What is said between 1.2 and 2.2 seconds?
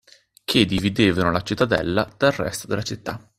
la cittadella